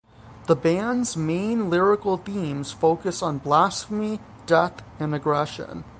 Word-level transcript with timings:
The 0.47 0.55
band's 0.55 1.15
main 1.15 1.69
lyrical 1.69 2.17
themes 2.17 2.71
focus 2.71 3.21
on 3.21 3.37
blasphemy, 3.37 4.19
death, 4.47 4.81
and 4.99 5.13
aggression. 5.13 5.83